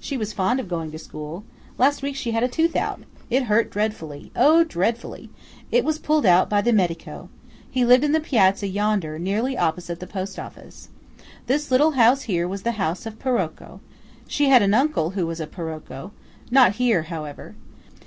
She 0.00 0.16
was 0.16 0.32
fond 0.32 0.60
of 0.60 0.68
going 0.70 0.92
to 0.92 0.98
school. 0.98 1.44
Last 1.76 2.00
week 2.02 2.16
she 2.16 2.30
had 2.30 2.42
a 2.42 2.48
tooth 2.48 2.74
out. 2.74 3.02
It 3.28 3.42
hurt 3.42 3.68
dreadfully–oh! 3.70 4.64
dreadfully. 4.64 5.28
It 5.70 5.84
was 5.84 5.98
pulled 5.98 6.24
out 6.24 6.48
by 6.48 6.62
the 6.62 6.72
medico. 6.72 7.28
He 7.70 7.84
lived 7.84 8.02
in 8.02 8.12
the 8.12 8.20
piazza 8.20 8.66
yonder, 8.66 9.18
nearly 9.18 9.58
opposite 9.58 10.00
the 10.00 10.06
post 10.06 10.38
office. 10.38 10.88
This 11.48 11.70
little 11.70 11.90
house 11.90 12.22
here 12.22 12.48
was 12.48 12.62
the 12.62 12.72
house 12.80 13.04
of 13.04 13.18
the 13.18 13.24
Paroco. 13.24 13.80
She 14.26 14.48
had 14.48 14.62
an 14.62 14.72
uncle 14.72 15.10
who 15.10 15.26
was 15.26 15.38
a 15.38 15.46
Paroco;–not 15.46 16.72
here, 16.76 17.02
however. 17.02 17.54